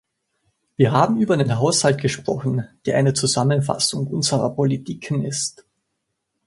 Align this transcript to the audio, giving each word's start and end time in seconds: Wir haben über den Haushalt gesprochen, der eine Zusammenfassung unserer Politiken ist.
Wir 0.77 0.93
haben 0.93 1.21
über 1.21 1.37
den 1.37 1.59
Haushalt 1.59 2.01
gesprochen, 2.01 2.67
der 2.87 2.97
eine 2.97 3.13
Zusammenfassung 3.13 4.07
unserer 4.07 4.49
Politiken 4.49 5.23
ist. 5.23 5.63